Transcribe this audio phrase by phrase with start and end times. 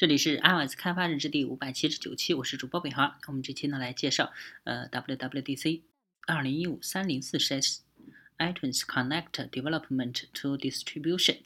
[0.00, 3.18] 这里是 iOS 开发日志第五百七十九期，我是主播北航。
[3.26, 4.32] 我们这期呢来介绍
[4.64, 5.82] 呃 WWDC
[6.26, 7.82] 二零一五三零四 s
[8.38, 11.40] iTunes Connect Development to Distribution，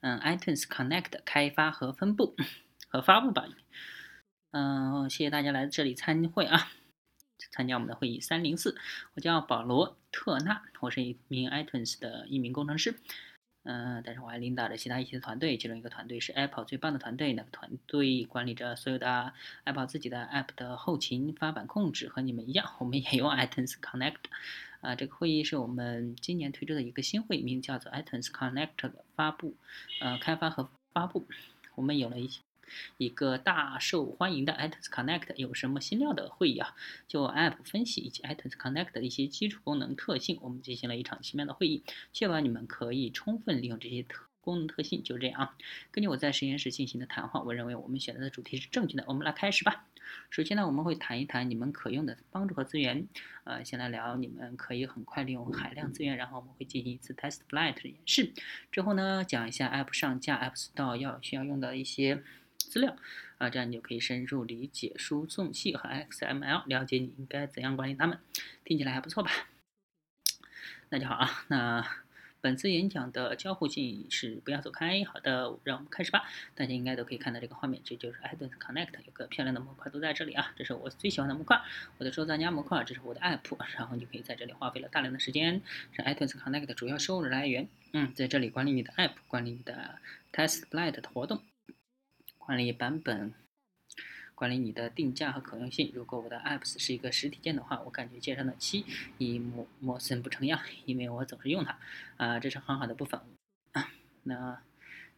[0.00, 2.34] 嗯，iTunes Connect 开发和分布
[2.88, 3.46] 和发布吧。
[4.50, 6.68] 嗯，谢谢大家来这里参会啊，
[7.52, 8.76] 参加我们的会议三零四。
[9.14, 12.96] 我叫保罗特纳，我是一名 iTunes 的一名工程师。
[13.62, 24.16] 嗯，但是我还领导着其他一些团队，其中一个团队是 Apple 最棒的团队，那个团队管理着所有的 Apple 自己的 App 的后勤发版控制，和你们一样，我们也用 iTunes Connect。
[24.80, 29.54] 啊，这个会议是我们今年推出的一个新会，名叫做 iTunes Connect 的发布，
[30.00, 31.26] 呃，开发和发布。
[31.74, 32.40] 我们有了一些。
[32.96, 36.74] 一个大受欢迎的 iTunes Connect 有什么新料的会议啊？
[37.08, 45.02] 就 App 分析以及 iTunes Connect 的一些基础功能特性，我们进行了一场奇妙的会议，确保你们可以充分利用这些特功能特性。
[45.02, 45.56] 就这样啊，
[45.90, 49.04] 根据我在实验室进行的谈话，我认为我们选择的主题是正确的。
[49.06, 49.86] 我们来开始吧。
[50.28, 53.06] 首先呢，我们会谈一谈你们可用的帮助和资源。
[53.44, 58.32] 呃，先来聊你们可以很快利用海量资源，然后我们会进行一次 Test Flight 的演示。
[58.72, 62.22] 之后呢，讲一下 App 上架 App Store 要需要用的一些。
[62.70, 62.96] 资料
[63.38, 68.18] 啊，这样你就可以深入理解输送器和 XML，了解你应该怎样管理它们。
[68.64, 69.30] 听起来还不错吧？
[70.90, 71.44] 那就好啊。
[71.48, 71.84] 那
[72.40, 75.04] 本次演讲的交互性是不要走开。
[75.04, 76.22] 好的，让我们开始吧。
[76.54, 80.52] 大家应该都可以看到这个画面，这就是 iTunes Connect，有个漂亮的模块都在这里啊。
[80.56, 81.60] 这是我最喜欢的模块，
[81.98, 82.82] 我的收藏夹模块。
[82.84, 85.60] 这是我的 App，然后你可以在这里花费了大量的时间，
[85.92, 87.68] 是 iTunes Connect 的主要收入来源。
[87.92, 89.98] 嗯，在这里管理你的 App，管理你的
[90.32, 91.42] Test Flight 的活动。
[92.42, 93.32] 管理版本，
[94.34, 95.92] 管理你的定价和可用性。
[95.94, 98.84] 如果我的 apps 是一个实体店的话，我感觉街上的七
[99.18, 101.78] 一陌陌生不成样，因为我总是用它。
[102.16, 103.20] 啊，这是很好的部分。
[103.72, 103.92] 啊
[104.24, 104.60] 那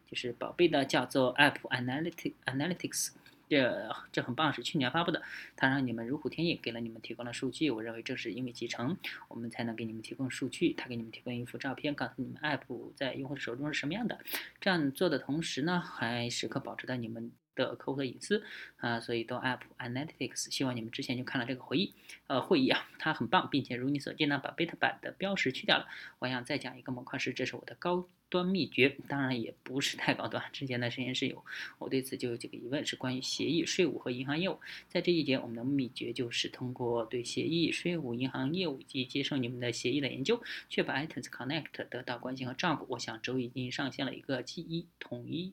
[0.07, 3.13] 就是宝贝的叫做 App analytic Analytics。
[3.53, 5.21] 这这很棒，是去年发布的，
[5.57, 7.71] 它让你们如虎添翼，给了你们提供了数据。
[7.71, 8.97] 我认为正是因为集成，
[9.29, 10.73] 我们才能给你们提供数据。
[10.73, 14.19] 它给你们提供一幅照片，告诉你们 App 在用户手中是什么样的。
[14.59, 17.31] 这样做的同时呢，还时刻保持在你们。
[17.55, 18.45] 的客户的隐私
[18.77, 21.95] 啊，所以都 App Analytics，希望你们之前就看了这个会议，
[22.27, 25.87] 呃，会议啊，它很棒，并且如你所见呢，把 Beta 版的标识去掉了。
[26.19, 30.43] 我想再讲一个模块是，这是我的高端秘诀，当然也不是太高端。
[30.53, 31.45] 之前的实验室有，
[31.79, 34.59] 我对此就有几个疑问，是关于协议、税务和银行业务。
[34.89, 42.87] 在这一节，我们的秘诀就是通过对协议、税务、银行业务以及接受你们的协议的研究，确保 iTunes Connect 得到关心和照顾。
[42.95, 45.53] 我想周已经上线了一个记忆统一，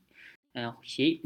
[0.54, 1.22] 嗯，协议。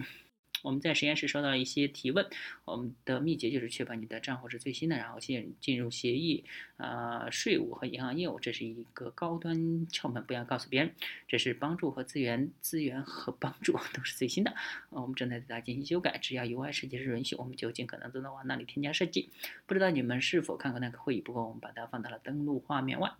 [0.63, 2.25] 我们在实验室收到了一些提问，
[2.63, 6.45] 我们的秘诀就是确保你的账户是最新的，然后进进入协议、
[6.77, 9.55] 啊税务和银行业务，这是一个高端
[9.87, 10.95] 窍门，不要告诉别人。
[11.27, 14.55] 这是帮助和资源，资源和帮助 都是最新的。
[14.89, 19.29] 我们正在对它进行修改，只要 UI 设计师允许，我们就尽可能都能往那里添加设计。
[19.65, 21.21] 不知道你们是否看过那个会议？
[21.21, 23.11] 不过我们把它放到了登录画面外，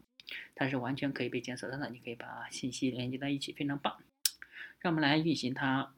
[0.56, 1.90] 它是完全可以被检索到的。
[1.90, 3.98] 你可以把信息连接在一起，非常棒。
[4.80, 5.94] 让我们来运行它。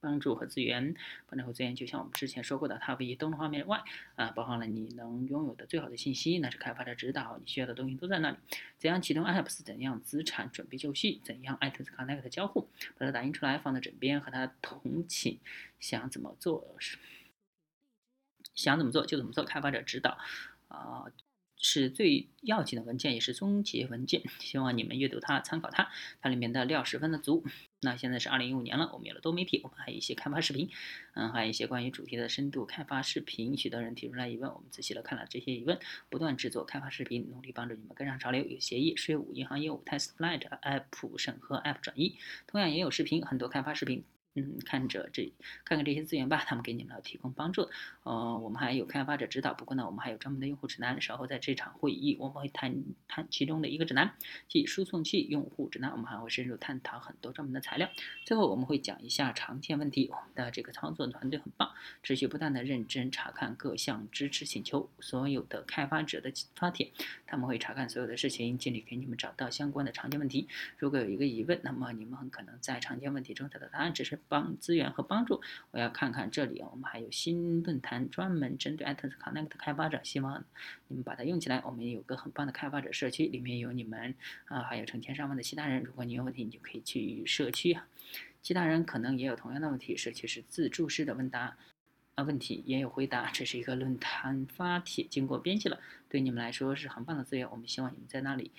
[0.00, 0.94] 帮助和资源，
[1.26, 3.82] 帮助和资源就像我们之前说过的，它位于登录画面外
[4.16, 8.36] 啊，包含了你能拥有的最好的信息，那是开发者指导，你需要的东西都在那里。
[8.78, 9.62] 怎样启动 apps？
[9.62, 11.20] 怎样资产准备就绪？
[11.22, 12.68] 怎样 iTunes Connect 交互？
[12.96, 15.38] 把它打印出来放在枕边，和它同寝，
[15.78, 16.98] 想怎么做是
[18.54, 20.18] 想怎么做就怎么做，开发者指导
[20.68, 21.06] 啊。
[21.60, 24.22] 是最要紧的文件，也是终结文件。
[24.40, 25.90] 希望你们阅读它，参考它。
[26.20, 27.44] 它里面的料十分的足。
[27.82, 30.68] 那现在是二零一五年了，我们有了多媒体，我们还有一些开发视频，
[31.14, 33.56] 嗯，还有一些关于主题的深度开发视频。
[33.56, 35.78] 许多人提出来疑问，我们仔细的看了这些疑问，
[36.08, 38.44] 不断制作开发视频，努力帮助你们跟上潮流。
[38.44, 42.16] 有协议、税务、银行业务、Test Flight、App 审核、App 转移，
[42.46, 44.04] 同样也有视频，很多开发视频。
[44.34, 45.32] 嗯，看着这，
[45.64, 47.68] 看看这些资源吧，他们给你们提供帮助。
[48.04, 51.02] 呃，我们还有开发者指导，不过呢，我们还有专门的用户指南。
[51.02, 54.14] 稍后在这场会议，我们会谈谈其中的一个指南，
[54.46, 55.90] 即输送器用户指南。
[55.90, 57.90] 我们还会深入探讨很多专门的材料。
[58.24, 60.08] 最后，我们会讲一下常见问题。
[60.12, 61.68] 我们的这个操作团队很棒，
[62.04, 66.92] 持续不断的认真查看各项支持请求，所有的开发者的发帖，
[67.26, 70.46] 他们会查看所有的事情，尽力给你们找到相关的常见问题。
[70.78, 74.19] 如果有一个疑问，那么你们很可能在常见问题中找到答案，只是。
[74.28, 75.40] 帮资源和帮助，
[75.70, 80.44] 我要看看这里，我们还有新论坛专门针对 iTunes Connect 开发者，希望
[80.88, 81.62] 你们把它用起来。
[81.64, 84.14] 我们有个很棒的开发者社区，里面有你们
[84.46, 85.82] 啊，还有成千上万的其他人。
[85.82, 87.86] 如果你有问题，你就可以去社区啊。
[88.42, 91.56] 其他人可能也有同样的问题，社区是自助式的问答
[92.14, 93.30] 啊，问题也有回答。
[93.30, 95.78] 这是一个论坛发帖，经过编辑了，
[96.08, 97.50] 对你们来说是很棒的资源。
[97.50, 98.50] 我们希望你们在那里。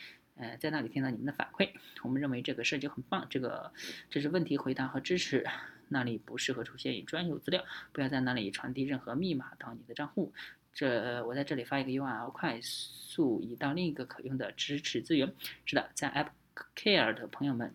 [0.41, 1.69] 呃，在那里听到你们的反馈。
[2.01, 3.71] 我们认为这个设计很棒，这个
[4.09, 5.45] 这是问题回答和支持，
[5.87, 10.33] 那里不适合出现专有资料，不要在那里传递任何密码到你的账户。
[10.73, 15.31] 这我在这里发一个 URL，快速移到另一个可用的支持资源。
[15.63, 17.71] 是的，在 AppCare 的朋友们，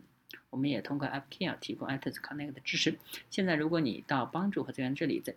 [0.51, 2.99] 我们也通过 AppCare 提供 iTunes Connect 的支持。
[3.31, 5.37] 现在，如果你到帮助和资源这里，在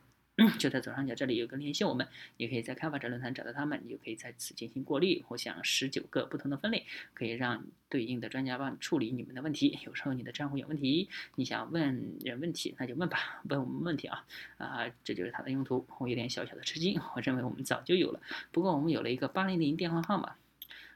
[0.58, 2.08] 就在左上角这里有个联系我们，
[2.38, 5.24] 你可以在开发者论坛找到他们，你就可以在此进行过滤。
[5.28, 9.80] 我想十九个不同的分类，可以让对应的专家帮你处理你们的问题。
[9.86, 14.26] 有时候你的账户有问题，你想问人问题，那就问吧，问我们问题啊
[14.58, 15.86] 啊，这就是它的用途。
[15.98, 18.22] 我有点小小的吃惊，我认为我们早就有了，
[18.52, 20.36] 不过我们有了一个八零零电话号码，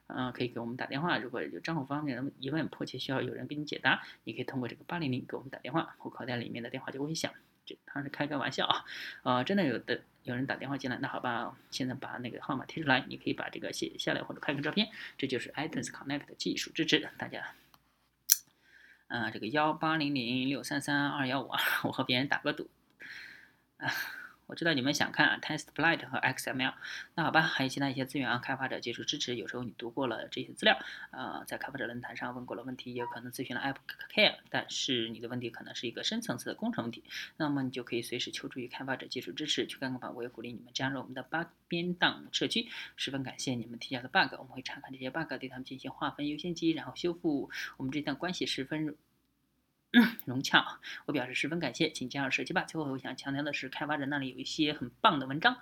[0.07, 1.17] 嗯，可以给我们打电话。
[1.17, 7.31] 如果有账户方面的疑问，迫切需要有人给你解答，你可以通过这个八零零给我们打电话，我口袋里面的电话就会响。
[7.65, 8.86] 这当是开个玩笑啊，
[9.24, 17.54] 啊，真的有的有人打电话进来，那好吧，现在把那个号码贴出来，你可以把这个写下来或者拍个照片，这就是 iTunes Connect 的技术支持，大家，
[19.07, 22.69] 啊，这个幺八零零六三三二幺五啊，我和别人打个赌，
[23.77, 23.92] 啊。
[24.53, 26.75] 我知道你们想看啊 TestFlight 和 XML，
[27.15, 29.35] 那好吧，还有其他一些资源啊，开发者技术支持。
[29.35, 30.77] 有时候你读过了这些资料，
[31.09, 37.03] 呃，在开发者论坛上问过了问题，也有可能咨询了 AppCare，但是你的问题可能是一个深层次的工程问题，
[37.35, 40.11] 那么你就可以随时求助于开发者技术支持去看看吧。
[40.11, 47.50] 我也鼓励你们加入我们的 bug 编档社区，十分感谢你们提交的 bug，我们会查看这些 bug，对他们进行划分优先级，然后修复。
[47.77, 48.95] 我们这段关系十分。
[50.25, 52.63] 融洽，我表示十分感谢，请加入社区吧。
[52.63, 55.57] 最后我想强调的是，开发者那里有一些很棒的文章。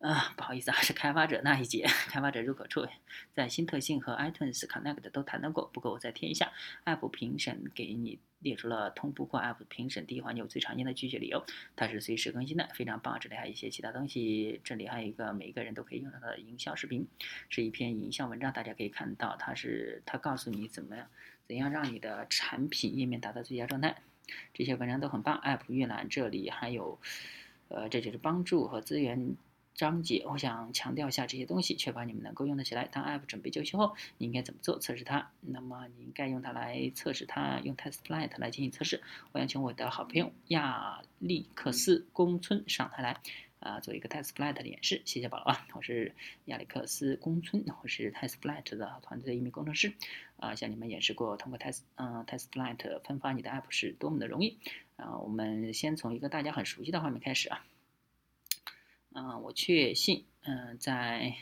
[0.00, 2.86] 啊，不好意思啊，是开发者那一节，开发者入口处，
[3.32, 5.64] 在新特性和 iTunes Connect 都谈到过。
[5.72, 6.52] 不过我再添一下
[6.84, 11.42] ，App 评审给你列出了同步过 App 评审第一环节最常见的拒绝理由，
[11.74, 13.18] 它是随时更新的，非常棒。
[13.18, 17.08] 这里还有一些其他东西，这里还有一个每个人都可以用到的营销视频，
[17.48, 21.08] 是一篇营销文章，大家可以看到，它是它告诉你怎么样。
[21.46, 23.96] 怎样让你的产品页面达到最佳状态？
[24.54, 25.38] 这些文章都很棒。
[25.44, 26.98] App 预览这里还有，
[27.68, 29.36] 呃，这就是帮助和资源
[29.74, 30.24] 章节。
[30.26, 32.86] 我想强调一下这些东西，确保你们能够用得起来。
[32.86, 34.78] 当 App 准备就绪后，你应该怎么做？
[34.78, 35.30] 测试它。
[35.42, 39.02] 那么你应该用它来测试它，用 TestFlight 来进行测试。
[39.32, 43.20] 我想请我的好朋友亚历克斯宫村上台来。
[43.64, 45.66] 啊，做一个 TestFlight 的演示，谢谢保罗啊！
[45.72, 46.14] 我是
[46.44, 49.94] 亚历克斯宫村，我是 TestFlight 的团队的一名工程师。
[50.36, 54.58] 啊，向你们演示过通过 Test 嗯 TestFlight 分发你的 App 是多么的容易。
[54.96, 57.64] 啊，我们先从一个大家很熟悉的画面开始啊。
[59.14, 61.34] 嗯，我确信，嗯，在。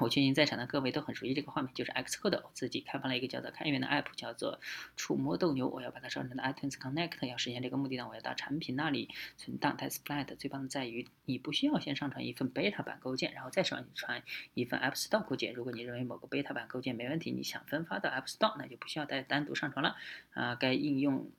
[0.00, 4.60] 我相信在场的各位都很熟悉这个画面，就是 Xcode 自己开发了一个叫做开源的 App，叫做
[4.94, 5.68] 触摸斗牛。
[5.68, 7.26] 我要把它上传到 iTunes Connect。
[7.26, 10.36] 要实现这个目的呢，我要到产品那里存档 TestFlight。
[10.36, 14.22] 最棒的在于，你不需要先上传一份 Beta 版构建，然后再上传
[14.54, 15.54] 一份 App Store 构建。
[15.54, 19.96] 如果你认为某个 Beta 版构建没问题，你想分发到 App Store，那就不需要再单独上传了。
[20.34, 21.30] 啊，该应用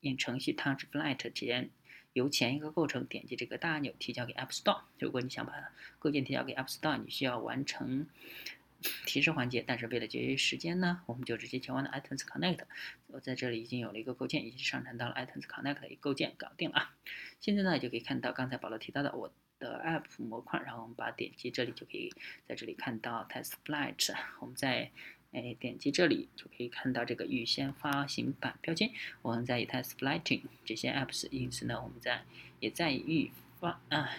[0.00, 1.70] 应程序 TouchFlight 体验。
[2.16, 4.80] 由前一个构成点击这个大按钮提交给 App Store。
[4.98, 5.52] 如果你想把
[5.98, 8.06] 构建提交给 App Store，你需要完成
[9.04, 9.62] 提示环节。
[9.66, 12.60] 但是为了节约时间呢，我们就直接前往了 iTunes Connect。
[13.08, 16.96] 我在这里已经有了一个构建，已经上传到了 iTunes Connect 一个构建搞定了啊。
[17.38, 22.10] 现在呢就可以看到刚才保罗提到的我的 App 模块，然后我们把点击这里就可以
[22.48, 24.16] 在这里看到 TestFlight。
[24.40, 24.90] 我们在
[25.32, 28.90] 哎，点击这里就可以看到这个预先发行版标签。
[29.22, 32.24] 我们在以太 Splitting 这些 apps，因此呢，我们在
[32.60, 33.30] 也在预
[33.60, 34.10] 发啊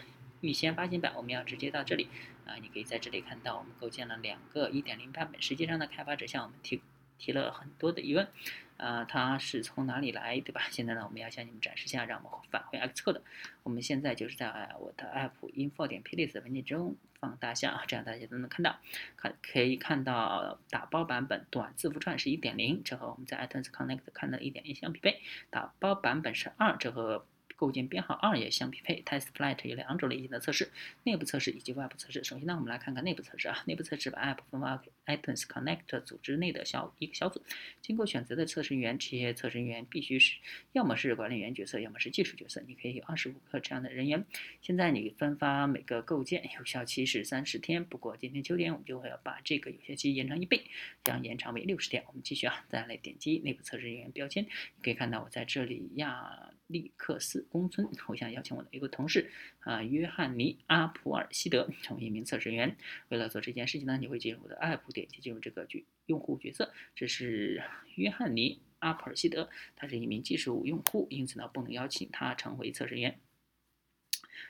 [0.42, 2.08] 预先发行版，我们要直接到这里
[2.46, 2.56] 啊。
[2.62, 5.42] 你可以在这里看到，我们构建了两个1.0版本。
[5.42, 6.82] 实际上呢，开发者向我们提
[7.18, 8.28] 提了很多的疑问，
[8.78, 10.62] 啊，它是从哪里来，对吧？
[10.72, 13.22] 现在呢，我们要向你们展示一下，让我们返回 Xcode。
[13.64, 16.96] 我们现在就是在我的 app info 点 plist 文件中。
[17.20, 18.78] 放大下，这样大家都能看到，
[19.16, 25.20] 看可以看到打包版本短字符串是一点零，这和我们在 iTunes Connect 看到一点一相匹配。
[25.50, 27.26] 打包版本是二，这和
[27.58, 29.04] 构建编号二也相匹配。
[29.06, 30.72] TestFlight 有两种类型的测试，
[31.04, 32.24] 内部测试以及外部测试。
[32.24, 33.62] 首先呢，我们来看看内部测试啊。
[33.66, 37.42] 内部测试把 App 分发给 iTunes Connect 组织内的小一个小组，
[37.82, 40.38] 经过选择的测试人员，这些测试人员必须是
[40.72, 42.62] 要么是管理员角色，要么是技术角色。
[42.68, 44.24] 你可以有二十五个这样的人员。
[44.62, 50.64] 现在你分发每个构建有效期是三十天，不过今天秋天我们就会要把这个有效期延长一倍，
[51.04, 52.04] 将延长为六十天。
[52.08, 54.46] 我们继续啊，再来点击内部测试人员标签，
[54.84, 57.48] 可以看到我在这里呀利克斯。
[57.50, 59.32] 公村，我想邀请我的一个同事
[59.62, 62.78] 啊，约翰尼阿普尔希德成为一名测试员。
[63.10, 66.74] 为了做这件事情呢，你会进入我的 App，点击进入这个角用户角色。
[66.96, 67.64] 这是
[67.96, 73.20] 约翰尼阿普尔希德，他是一名技术用户，因此呢，不能邀请他成为测试员。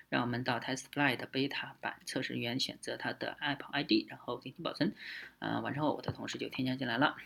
[0.09, 4.95] 让我们到 TestFlight Beta 版测试员选择他的 App ID，然后进行保存。
[5.39, 7.17] 呃，完成后，我的同事就添加进来了。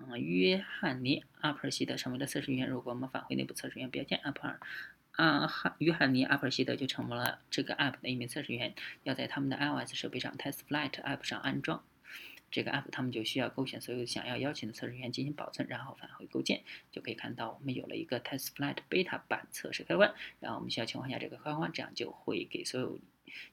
[0.00, 2.68] 嗯，约翰尼阿普尔希德成为了测试员。
[2.68, 4.56] 如果我们返回内部测试员标签 App，
[5.12, 11.82] 啊，哈约翰尼阿普尔希德就成为了这个 App 的一名测试员，要在他们的 iOS 设备上 TestFlight App 上安装。
[12.50, 20.12] 这个 app，他们就需要勾选所有想要邀请的测试员进行保存，然后返回构建，就可以看到我们有了一个 TestFlight Beta 版测试开关。
[20.38, 23.00] 然后我们需要情况下这个开关，这样就会给所有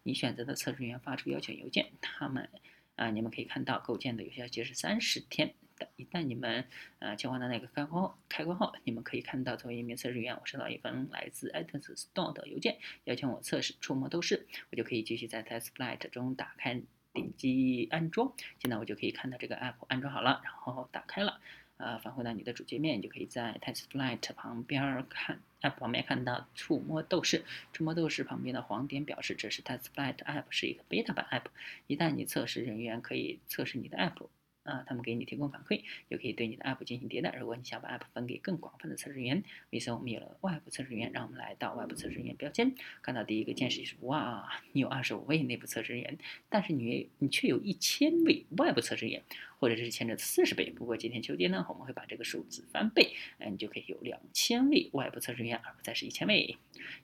[0.04, 1.90] 你选择的测试员发出邀请邮件。
[2.02, 2.50] 他们
[2.98, 5.54] 啊，你们可以看到构建的有效期是三十天。
[5.96, 6.66] 一旦你们
[7.00, 16.82] 呃切换到那个开关开关后，你们可以看到作为一名测试员，我收到一封来自 iTunes Store 的邮件，邀请我测试触摸都市，我就可以继续在 TestFlight 中打开。
[17.12, 21.42] 点击安装，现在我就可以看到这个 app 安装好了，然后打开了，
[21.78, 27.44] 呃，返回到你的主界面，你就可以在 TestFlight 旁边看 app 旁边看到触摸斗士，
[27.74, 31.46] 触摸斗士旁边的黄点表示这是 TestFlight app 是一个 beta 版 app，
[31.88, 34.28] 一旦你测试人员可以测试你的 app。
[34.70, 37.36] 啊，他们给你提供反馈，就可以对你的 App 进行迭代。
[37.40, 41.12] 如果你想把 App 分给更广泛的测试员，为此我们有了外部测试员。
[41.12, 46.18] 让我们来到外部测试员标签，看到第一个键是哇，你有二十五位内部测试员，
[46.50, 49.24] 但是你你却有一千位外部测试员。
[49.60, 50.72] 或者是前者的四十倍。
[50.72, 56.58] 不过今天秋天呢，我们会把这个数字翻倍，哎，你就可以有两千位外部测试人员，而不再是一千位。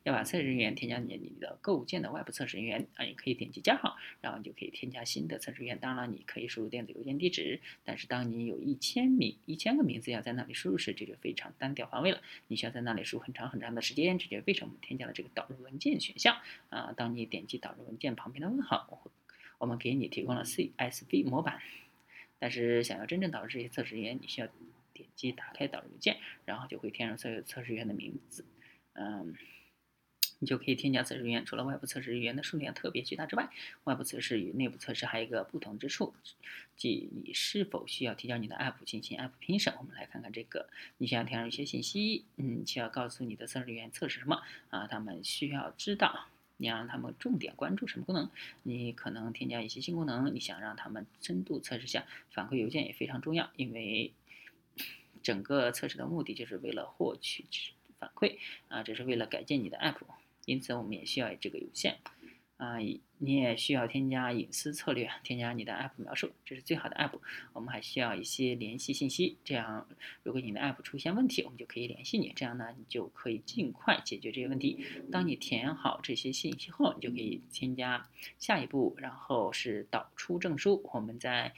[0.04, 5.78] 要把测试人员添加你你的构建的外部测试人员啊，你可以点击加号，然后你就可以添加新的测试员。
[5.80, 12.22] 当然了，你可以输入电子邮件地址，但是当你有一千名一千个名字要在那里输入时，这就非常单调乏味了。
[12.48, 16.38] 你需要在那里输很长很长的时间，这就为什么我们添加了这个导入文件选项
[16.70, 16.94] 啊。
[16.96, 19.10] 当你点击导入文件旁边的问号，
[19.58, 21.60] 我们给你提供了 CSV 模板。
[22.46, 24.48] 但是想要真正导入这些测试员，你需要
[24.94, 28.46] 点击打开导入键，然后就会填入所有测试员的名字，
[28.94, 29.34] 嗯，
[30.38, 31.44] 你就可以添加测试员。
[31.44, 33.50] 除了外部测试员的数量特别巨大之外，
[33.86, 36.14] 外部测试与内部测试还有一个不同之处，
[36.78, 39.74] 即你是否需要提交你的 App 进行 App 评审。
[39.80, 44.86] 我们来看看这个，你想要填入一些信息，嗯，需要告诉你的测试员测试什么啊？
[44.86, 46.28] 他们需要知道。
[46.58, 48.30] 你让他们重点关注什么功能？
[48.64, 54.14] 你可能添加一些新功能，你想让他们深度测试下，反馈邮件也非常重要，因为
[55.22, 57.46] 整个测试的目的就是为了获取
[58.00, 59.98] 反馈啊，这是为了改进你的 app，
[60.46, 61.98] 因此我们也需要这个邮件。
[62.58, 62.78] 啊，
[63.18, 67.20] 你也需要添加隐私策略，添加你的 app 描述，这是最好的 app。
[67.52, 69.86] 我们还需要一些联系信息，这样
[70.24, 74.86] 如果你的 app 出现问题，我们就可以联系你，这样呢，你就可以尽快解决这些问题。
[75.12, 78.10] 当你填好这些信息后，你就可以添加
[78.40, 80.82] 下一步，然后是导出证书。
[80.94, 81.54] 我们在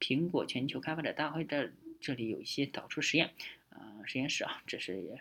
[0.00, 3.30] 苹果全球开发者大会这这里有一些导出实验，
[3.68, 5.20] 啊，实验室啊，这是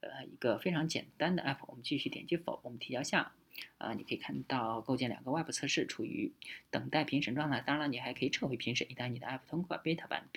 [0.00, 1.60] 呃一个非常简单的 app。
[1.66, 3.32] 我们继续点击否，我们提交下。
[3.78, 6.32] 啊，你可以看到构建两个外部测试处于
[6.70, 7.60] 等待评审状态。
[7.60, 8.90] 当然了，你还可以撤回评审。
[8.90, 10.28] 一旦你的 App 通过 Beta 版，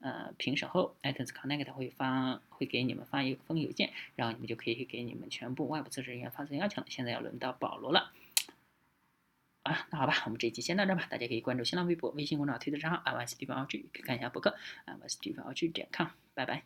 [0.00, 6.86] 呃，评审后，iTunes Connect 会发会给你们发一封邮件，然后你们就可以给你们全部外部测试人员发送邀请了。
[6.88, 8.12] 现在要轮到保罗了。
[9.62, 11.06] 啊，那好吧，我们这一期先到这吧。
[11.10, 16.08] 大家可以关注新浪微博、微信公众号、推特账号 iOS 地方 OG，可以看一下博客 iOS 地方 OG 点 com。
[16.32, 16.62] 拜拜。